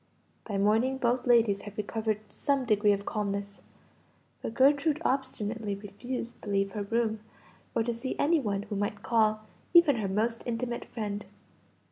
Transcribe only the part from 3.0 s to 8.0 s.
calmness, but Gertrude obstinately refused to leave her room, or to